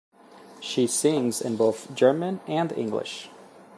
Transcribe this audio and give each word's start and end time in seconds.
She 0.61 0.87
sings 0.87 1.41
in 1.41 1.57
both 1.57 1.93
German 1.93 2.39
and 2.47 2.71
English. 2.71 3.29